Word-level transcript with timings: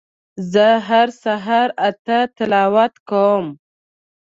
زه 0.51 0.67
هر 0.87 1.07
سهار 1.23 1.69
اته 1.87 2.17
تلاوت 2.37 2.93
کوم 3.09 3.45